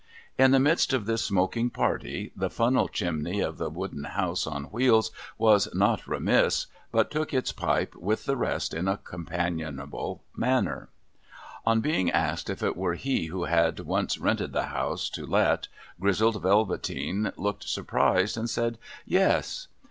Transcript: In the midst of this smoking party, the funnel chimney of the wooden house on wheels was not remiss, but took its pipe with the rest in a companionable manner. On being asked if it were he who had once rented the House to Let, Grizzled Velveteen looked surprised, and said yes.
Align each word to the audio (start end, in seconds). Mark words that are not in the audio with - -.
In 0.35 0.49
the 0.49 0.59
midst 0.59 0.93
of 0.93 1.05
this 1.05 1.23
smoking 1.23 1.69
party, 1.69 2.31
the 2.35 2.49
funnel 2.49 2.87
chimney 2.87 3.39
of 3.39 3.59
the 3.59 3.69
wooden 3.69 4.05
house 4.05 4.47
on 4.47 4.63
wheels 4.71 5.11
was 5.37 5.71
not 5.75 6.07
remiss, 6.07 6.65
but 6.91 7.11
took 7.11 7.35
its 7.35 7.51
pipe 7.51 7.93
with 7.93 8.25
the 8.25 8.35
rest 8.35 8.73
in 8.73 8.87
a 8.87 8.97
companionable 8.97 10.23
manner. 10.35 10.89
On 11.67 11.81
being 11.81 12.09
asked 12.09 12.49
if 12.49 12.63
it 12.63 12.75
were 12.75 12.95
he 12.95 13.27
who 13.27 13.43
had 13.43 13.81
once 13.81 14.17
rented 14.17 14.53
the 14.53 14.69
House 14.73 15.07
to 15.11 15.23
Let, 15.23 15.67
Grizzled 15.99 16.41
Velveteen 16.41 17.31
looked 17.37 17.69
surprised, 17.69 18.37
and 18.37 18.49
said 18.49 18.79
yes. 19.05 19.67